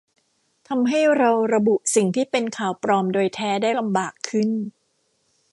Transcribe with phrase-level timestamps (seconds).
[0.67, 4.49] ทำให้เราระบุสิ่งที่เป็นข่าวปลอมโดยแท้ได้ลำบากขึ้น